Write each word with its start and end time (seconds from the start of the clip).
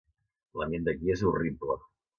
L'ambient 0.61 0.89
d'aquí 0.89 1.15
és 1.19 1.27
horrible 1.33 1.81